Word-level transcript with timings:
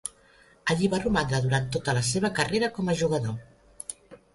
Allí 0.75 0.89
va 0.93 1.01
romandre 1.03 1.43
durant 1.45 1.69
tota 1.77 1.97
la 2.01 2.05
seva 2.11 2.35
carrera 2.43 2.75
com 2.79 2.91
a 2.91 2.97
jugador. 3.05 3.41